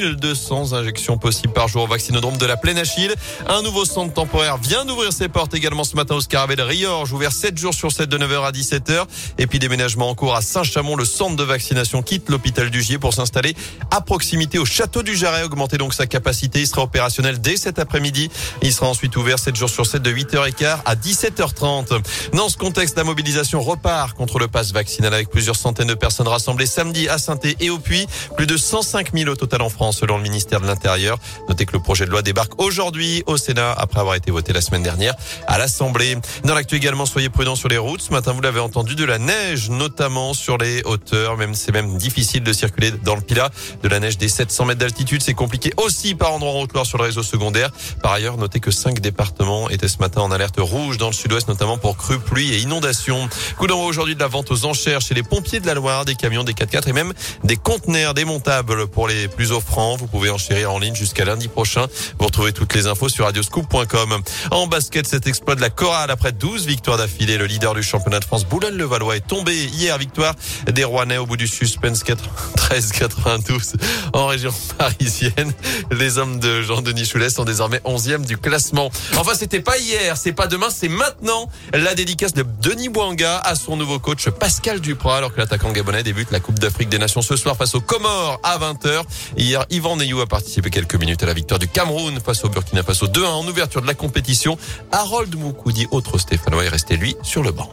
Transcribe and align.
1200 0.00 0.74
injections 0.74 1.18
possibles 1.18 1.52
par 1.52 1.66
jour 1.66 1.82
au 1.82 1.86
vaccinodrome 1.86 2.36
de 2.36 2.46
la 2.46 2.56
Plaine 2.56 2.78
Achille. 2.78 3.12
Un 3.48 3.62
nouveau 3.62 3.84
centre 3.84 4.12
temporaire 4.14 4.56
vient 4.58 4.84
d'ouvrir 4.84 5.12
ses 5.12 5.28
portes 5.28 5.54
également 5.54 5.82
ce 5.82 5.96
matin 5.96 6.14
au 6.14 6.20
Scarabée 6.20 6.54
de 6.54 6.62
Riorge, 6.62 7.12
ouvert 7.12 7.32
7 7.32 7.58
jours 7.58 7.74
sur 7.74 7.90
7 7.90 8.08
de 8.08 8.18
9h 8.18 8.46
à 8.46 8.52
17h. 8.52 9.06
Et 9.38 9.46
puis 9.46 9.58
déménagement 9.58 10.08
en 10.08 10.14
cours 10.14 10.36
à 10.36 10.40
Saint-Chamond, 10.40 10.94
le 10.94 11.04
centre 11.04 11.34
de 11.34 11.42
vaccination 11.42 12.02
quitte 12.02 12.28
l'hôpital 12.28 12.70
du 12.70 12.80
Gier 12.80 12.98
pour 12.98 13.12
s'installer 13.12 13.56
à 13.90 14.00
proximité 14.00 14.58
au 14.58 14.64
château 14.64 15.02
du 15.02 15.16
Jarret, 15.16 15.42
augmenter 15.42 15.78
donc 15.78 15.94
sa 15.94 16.06
capacité. 16.06 16.60
Il 16.60 16.66
sera 16.66 16.82
opérationnel 16.82 17.40
dès 17.40 17.56
cet 17.56 17.78
après-midi. 17.78 18.30
Il 18.62 18.72
sera 18.72 18.88
ensuite 18.88 19.16
ouvert 19.16 19.38
7 19.38 19.56
jours 19.56 19.70
sur 19.70 19.86
7 19.86 20.02
de 20.02 20.12
8h15 20.12 20.78
à 20.84 20.94
17h30. 20.94 22.02
Dans 22.34 22.48
ce 22.48 22.56
contexte, 22.56 22.96
la 22.96 23.04
mobilisation 23.04 23.60
repart 23.60 24.16
contre 24.16 24.38
le 24.38 24.48
pass 24.48 24.72
vaccinal 24.72 25.12
avec 25.12 25.30
plusieurs 25.30 25.56
centaines 25.56 25.88
de 25.88 25.94
personnes 25.94 26.28
rassemblées 26.28 26.66
samedi 26.66 27.08
à 27.08 27.18
saint 27.18 27.38
et 27.60 27.70
au 27.70 27.78
Puy. 27.78 28.06
Plus 28.36 28.46
de 28.46 28.56
105 28.56 29.12
000 29.14 29.30
au 29.30 29.36
total 29.36 29.62
en 29.62 29.68
France 29.70 29.87
selon 29.92 30.16
le 30.16 30.22
ministère 30.22 30.60
de 30.60 30.66
l'Intérieur. 30.66 31.18
Notez 31.48 31.66
que 31.66 31.72
le 31.72 31.80
projet 31.80 32.04
de 32.04 32.10
loi 32.10 32.22
débarque 32.22 32.60
aujourd'hui 32.60 33.22
au 33.26 33.36
Sénat 33.36 33.72
après 33.72 34.00
avoir 34.00 34.14
été 34.14 34.30
voté 34.30 34.52
la 34.52 34.60
semaine 34.60 34.82
dernière 34.82 35.14
à 35.46 35.58
l'Assemblée. 35.58 36.16
Dans 36.44 36.54
l'actu 36.54 36.76
également, 36.76 37.06
soyez 37.06 37.28
prudents 37.28 37.56
sur 37.56 37.68
les 37.68 37.78
routes. 37.78 38.00
Ce 38.00 38.12
matin, 38.12 38.32
vous 38.32 38.40
l'avez 38.40 38.60
entendu, 38.60 38.94
de 38.94 39.04
la 39.04 39.18
neige, 39.18 39.70
notamment 39.70 40.34
sur 40.34 40.58
les 40.58 40.82
hauteurs. 40.84 41.36
Même 41.36 41.54
c'est 41.54 41.72
même 41.72 41.98
difficile 41.98 42.42
de 42.42 42.52
circuler 42.52 42.90
dans 42.90 43.14
le 43.14 43.20
Pilat. 43.20 43.50
De 43.82 43.88
la 43.88 44.00
neige 44.00 44.18
des 44.18 44.28
700 44.28 44.66
mètres 44.66 44.80
d'altitude, 44.80 45.22
c'est 45.22 45.34
compliqué 45.34 45.72
aussi 45.76 46.14
par 46.14 46.32
endroits 46.32 46.52
en 46.52 46.60
Haute-Loire 46.60 46.86
sur 46.86 46.98
le 46.98 47.04
réseau 47.04 47.22
secondaire. 47.22 47.70
Par 48.02 48.12
ailleurs, 48.12 48.36
notez 48.36 48.60
que 48.60 48.70
cinq 48.70 49.00
départements 49.00 49.70
étaient 49.70 49.88
ce 49.88 49.98
matin 49.98 50.20
en 50.20 50.30
alerte 50.30 50.58
rouge 50.58 50.98
dans 50.98 51.08
le 51.08 51.12
sud-ouest, 51.12 51.48
notamment 51.48 51.78
pour 51.78 51.96
crues, 51.96 52.18
pluie 52.18 52.54
et 52.54 52.58
inondations. 52.58 53.28
Coup 53.56 53.66
d'envoi 53.66 53.86
aujourd'hui 53.86 54.14
de 54.14 54.20
la 54.20 54.28
vente 54.28 54.50
aux 54.50 54.64
enchères 54.64 55.00
chez 55.00 55.14
les 55.14 55.22
pompiers 55.22 55.60
de 55.60 55.66
la 55.66 55.74
Loire, 55.74 56.04
des 56.04 56.14
camions, 56.14 56.44
des 56.44 56.52
4x4 56.52 56.88
et 56.88 56.92
même 56.92 57.12
des 57.44 57.56
conteneurs 57.56 58.14
démontables 58.14 58.88
pour 58.88 59.08
les 59.08 59.28
plus 59.28 59.52
offrants. 59.52 59.77
Vous 59.78 60.08
pouvez 60.08 60.28
enchérir 60.28 60.72
en 60.72 60.80
ligne 60.80 60.96
jusqu'à 60.96 61.24
lundi 61.24 61.46
prochain. 61.46 61.86
Vous 62.18 62.26
retrouvez 62.26 62.52
toutes 62.52 62.74
les 62.74 62.88
infos 62.88 63.08
sur 63.08 63.26
radioscoop.com. 63.26 64.22
En 64.50 64.66
basket, 64.66 65.06
cet 65.06 65.28
exploit 65.28 65.54
de 65.54 65.60
la 65.60 65.70
chorale 65.70 66.10
après 66.10 66.32
12 66.32 66.66
victoires 66.66 66.98
d'affilée. 66.98 67.38
Le 67.38 67.46
leader 67.46 67.74
du 67.74 67.82
championnat 67.84 68.18
de 68.18 68.24
France, 68.24 68.44
Boulogne-le-Valois, 68.44 69.16
est 69.16 69.26
tombé 69.26 69.54
hier. 69.54 69.96
Victoire 69.96 70.34
des 70.66 70.82
Rouennais 70.82 71.18
au 71.18 71.26
bout 71.26 71.36
du 71.36 71.46
suspense 71.46 72.02
13-92 72.02 73.74
en 74.12 74.26
région 74.26 74.52
parisienne. 74.76 75.52
Les 75.92 76.18
hommes 76.18 76.40
de 76.40 76.62
Jean-Denis 76.62 77.04
Choulet 77.04 77.30
sont 77.30 77.44
désormais 77.44 77.80
11e 77.84 78.26
du 78.26 78.36
classement. 78.36 78.90
Enfin, 79.16 79.34
c'était 79.34 79.60
pas 79.60 79.78
hier, 79.78 80.16
c'est 80.16 80.32
pas 80.32 80.48
demain, 80.48 80.68
c'est 80.70 80.88
maintenant 80.88 81.48
la 81.72 81.94
dédicace 81.94 82.34
de 82.34 82.44
Denis 82.60 82.88
Bouanga 82.88 83.38
à 83.38 83.54
son 83.54 83.76
nouveau 83.76 83.98
coach 83.98 84.28
Pascal 84.30 84.80
Duprat 84.80 85.18
alors 85.18 85.32
que 85.32 85.38
l'attaquant 85.38 85.70
gabonais 85.70 86.02
débute 86.02 86.30
la 86.32 86.40
Coupe 86.40 86.58
d'Afrique 86.58 86.88
des 86.88 86.98
Nations 86.98 87.22
ce 87.22 87.36
soir 87.36 87.56
face 87.56 87.74
aux 87.74 87.80
Comores 87.80 88.40
à 88.42 88.58
20h. 88.58 89.02
Hier, 89.36 89.57
Yvan 89.70 89.96
Neyou 89.96 90.20
a 90.20 90.26
participé 90.26 90.70
quelques 90.70 90.94
minutes 90.94 91.22
à 91.22 91.26
la 91.26 91.32
victoire 91.32 91.58
du 91.58 91.68
Cameroun 91.68 92.18
face 92.20 92.44
au 92.44 92.48
Burkina 92.48 92.82
Faso 92.82 93.06
2-1 93.06 93.26
en 93.26 93.46
ouverture 93.46 93.82
de 93.82 93.86
la 93.86 93.94
compétition. 93.94 94.58
Harold 94.92 95.34
Moukoudi, 95.34 95.86
autre 95.90 96.18
Stéphanois, 96.18 96.64
est 96.64 96.68
resté 96.68 96.96
lui 96.96 97.16
sur 97.22 97.42
le 97.42 97.52
banc. 97.52 97.70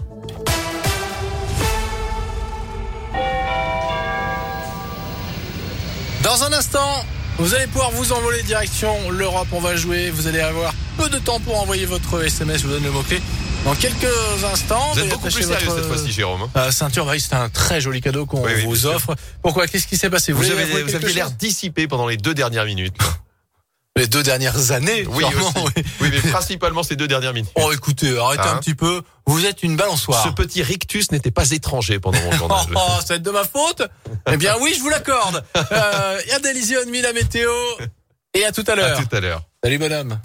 Dans 6.23 6.43
un 6.43 6.53
instant, 6.53 7.05
vous 7.37 7.53
allez 7.53 7.67
pouvoir 7.67 7.91
vous 7.91 8.13
envoler 8.13 8.41
direction 8.43 9.11
l'Europe. 9.11 9.47
On 9.51 9.59
va 9.59 9.75
jouer. 9.75 10.09
Vous 10.09 10.27
allez 10.27 10.39
avoir 10.39 10.73
peu 10.97 11.09
de 11.09 11.19
temps 11.19 11.39
pour 11.39 11.61
envoyer 11.61 11.85
votre 11.85 12.23
SMS. 12.23 12.61
Je 12.61 12.67
vous 12.67 12.73
donne 12.73 12.83
le 12.83 12.91
mot-clé. 12.91 13.21
Dans 13.65 13.73
quelques 13.73 14.43
instants, 14.43 14.91
vous 14.93 14.99
êtes 14.99 15.09
beaucoup 15.09 15.23
plus 15.23 15.43
sérieux 15.43 15.71
cette 15.75 15.85
fois-ci, 15.85 16.11
Jérôme. 16.11 16.43
Hein. 16.43 16.49
Euh, 16.55 16.71
ceinture, 16.71 17.11
c'est 17.17 17.33
un 17.33 17.49
très 17.49 17.81
joli 17.81 17.99
cadeau 17.99 18.27
qu'on 18.27 18.45
vous 18.63 18.85
offre. 18.85 19.15
Pourquoi? 19.41 19.65
Qu'est-ce 19.65 19.87
qui 19.87 19.97
s'est 19.97 20.11
passé? 20.11 20.33
Vous, 20.33 20.43
vous 20.43 20.51
avez, 20.51 20.83
vous 20.83 20.93
aviez 20.93 21.13
l'air 21.13 21.31
dissipé 21.31 21.87
pendant 21.87 22.05
les 22.07 22.15
deux 22.15 22.35
dernières 22.35 22.65
minutes. 22.65 22.95
Les 23.97 24.07
deux 24.07 24.23
dernières 24.23 24.71
années, 24.71 25.07
oui, 25.07 25.23
oui. 25.23 25.83
oui, 26.01 26.09
mais 26.11 26.29
principalement 26.29 26.83
ces 26.83 26.97
deux 26.97 27.07
dernières 27.07 27.31
minutes. 27.31 27.49
Oh, 27.55 27.71
écoutez, 27.71 28.19
arrêtez 28.19 28.43
un 28.43 28.55
hein? 28.55 28.57
petit 28.57 28.75
peu. 28.75 29.01
Vous 29.25 29.45
êtes 29.45 29.63
une 29.63 29.77
balançoire. 29.77 30.21
Ce 30.21 30.27
petit 30.31 30.61
rictus 30.63 31.13
n'était 31.13 31.31
pas 31.31 31.49
étranger 31.51 31.97
pendant 31.97 32.19
mon 32.19 32.31
journal. 32.33 32.65
oh, 32.75 32.79
ça 32.99 33.05
va 33.07 33.15
être 33.15 33.23
de 33.23 33.31
ma 33.31 33.45
faute 33.45 33.83
Eh 34.29 34.35
bien, 34.35 34.55
oui, 34.59 34.73
je 34.75 34.81
vous 34.81 34.89
l'accorde. 34.89 35.45
Euh, 35.55 36.19
y 36.27 36.75
a 36.75 36.85
mis 36.91 36.99
la 36.99 37.13
météo. 37.13 37.49
Et 38.33 38.43
à 38.43 38.51
tout 38.51 38.65
à 38.67 38.75
l'heure. 38.75 38.99
À 38.99 39.01
tout 39.01 39.15
à 39.15 39.21
l'heure. 39.21 39.43
Salut, 39.63 39.77
madame. 39.77 40.19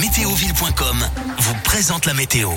Météoville.com 0.00 0.98
vous 1.38 1.54
présente 1.64 2.04
la 2.04 2.12
météo. 2.12 2.50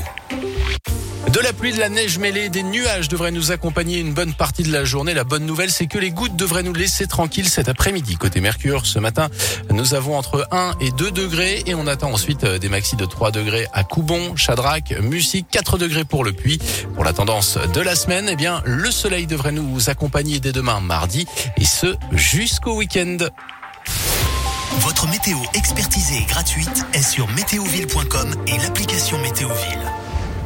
De 1.31 1.39
la 1.39 1.53
pluie, 1.53 1.71
de 1.71 1.79
la 1.79 1.87
neige 1.87 2.17
mêlée, 2.17 2.49
des 2.49 2.63
nuages 2.63 3.07
devraient 3.07 3.31
nous 3.31 3.51
accompagner 3.51 3.99
une 3.99 4.13
bonne 4.13 4.33
partie 4.33 4.63
de 4.63 4.71
la 4.73 4.83
journée. 4.83 5.13
La 5.13 5.23
bonne 5.23 5.45
nouvelle, 5.45 5.71
c'est 5.71 5.87
que 5.87 5.97
les 5.97 6.11
gouttes 6.11 6.35
devraient 6.35 6.63
nous 6.63 6.73
laisser 6.73 7.07
tranquilles 7.07 7.47
cet 7.47 7.69
après-midi. 7.69 8.17
Côté 8.17 8.41
Mercure, 8.41 8.85
ce 8.85 8.99
matin, 8.99 9.29
nous 9.71 9.93
avons 9.93 10.17
entre 10.17 10.47
1 10.51 10.73
et 10.81 10.91
2 10.91 11.11
degrés 11.11 11.63
et 11.65 11.75
on 11.75 11.87
attend 11.87 12.11
ensuite 12.11 12.43
euh, 12.43 12.57
des 12.57 12.67
maxis 12.67 12.97
de 12.97 13.05
3 13.05 13.31
degrés 13.31 13.67
à 13.71 13.85
Coubon, 13.85 14.35
Chadrac, 14.35 14.93
Mussy, 15.01 15.45
4 15.45 15.77
degrés 15.77 16.03
pour 16.03 16.25
le 16.25 16.33
Puy. 16.33 16.59
Pour 16.93 17.05
la 17.05 17.13
tendance 17.13 17.57
de 17.73 17.79
la 17.79 17.95
semaine, 17.95 18.27
eh 18.29 18.35
bien, 18.35 18.61
le 18.65 18.91
soleil 18.91 19.27
devrait 19.27 19.53
nous 19.53 19.89
accompagner 19.89 20.39
dès 20.39 20.51
demain 20.51 20.81
mardi 20.81 21.25
et 21.57 21.65
ce 21.65 21.95
jusqu'au 22.11 22.75
week-end. 22.75 23.17
Votre 24.77 25.07
météo 25.07 25.37
expertisée 25.53 26.17
et 26.17 26.25
gratuite 26.25 26.85
est 26.93 27.01
sur 27.01 27.27
météoville.com 27.29 28.35
et 28.47 28.57
l'application 28.57 29.19
Météoville. 29.19 29.91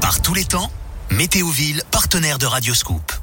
Par 0.02 0.22
tous 0.22 0.34
les 0.34 0.46
temps, 0.46 0.72
Météoville, 1.12 1.84
partenaire 1.92 2.40
de 2.40 2.46
Radioscoop. 2.46 3.23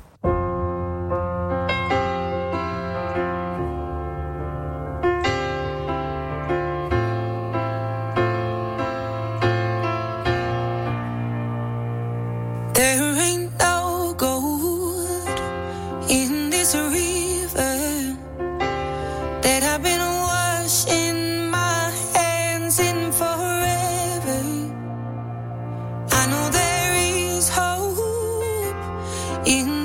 in 29.46 29.79